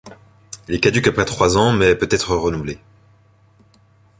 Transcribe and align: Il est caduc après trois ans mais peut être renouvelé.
Il 0.67 0.73
est 0.73 0.79
caduc 0.79 1.05
après 1.05 1.25
trois 1.25 1.57
ans 1.59 1.73
mais 1.73 1.93
peut 1.93 2.07
être 2.09 2.35
renouvelé. 2.35 2.79